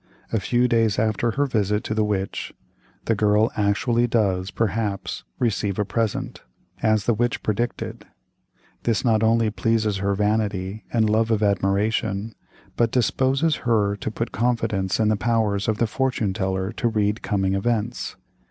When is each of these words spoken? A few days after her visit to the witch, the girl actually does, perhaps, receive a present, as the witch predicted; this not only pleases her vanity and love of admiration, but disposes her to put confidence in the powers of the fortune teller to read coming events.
A 0.33 0.39
few 0.39 0.67
days 0.67 0.97
after 0.97 1.29
her 1.29 1.45
visit 1.45 1.83
to 1.83 1.93
the 1.93 2.03
witch, 2.03 2.51
the 3.05 3.13
girl 3.13 3.51
actually 3.55 4.07
does, 4.07 4.49
perhaps, 4.49 5.23
receive 5.37 5.77
a 5.77 5.85
present, 5.85 6.41
as 6.81 7.05
the 7.05 7.13
witch 7.13 7.43
predicted; 7.43 8.07
this 8.81 9.05
not 9.05 9.21
only 9.21 9.51
pleases 9.51 9.97
her 9.97 10.15
vanity 10.15 10.85
and 10.91 11.07
love 11.07 11.29
of 11.29 11.43
admiration, 11.43 12.33
but 12.75 12.89
disposes 12.89 13.57
her 13.57 13.95
to 13.97 14.09
put 14.09 14.31
confidence 14.31 14.99
in 14.99 15.09
the 15.09 15.15
powers 15.15 15.67
of 15.67 15.77
the 15.77 15.85
fortune 15.85 16.33
teller 16.33 16.71
to 16.71 16.87
read 16.87 17.21
coming 17.21 17.53
events. 17.53 18.15